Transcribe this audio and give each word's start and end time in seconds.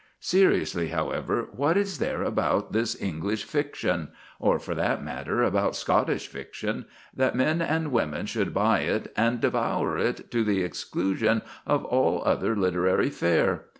Seriously, 0.19 0.87
however, 0.87 1.49
what 1.51 1.77
is 1.77 1.99
there 1.99 2.23
about 2.23 2.71
this 2.73 2.99
English 2.99 3.43
fiction 3.43 4.07
or, 4.39 4.57
for 4.57 4.73
that 4.73 5.03
matter, 5.03 5.43
about 5.43 5.75
Scottish 5.75 6.27
fiction 6.27 6.85
that 7.15 7.35
men 7.35 7.61
and 7.61 7.91
women 7.91 8.25
should 8.25 8.51
buy 8.51 8.79
it 8.79 9.13
and 9.15 9.39
devour 9.39 9.99
it 9.99 10.31
to 10.31 10.43
the 10.43 10.63
exclusion 10.63 11.43
of 11.67 11.85
all 11.85 12.23
other 12.25 12.55
literary 12.55 13.11
fare? 13.11 13.65